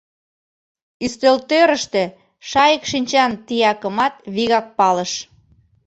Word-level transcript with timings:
Ӱстелтӧрыштӧ 1.05 2.03
шайык 2.49 2.83
шинчан 2.91 3.31
тиякымат 3.45 4.13
вигак 4.35 4.67
палыш. 4.77 5.11